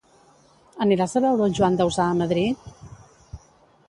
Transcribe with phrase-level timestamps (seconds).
[0.85, 2.65] Aniràs a veure el Joan Dausà a Madrid?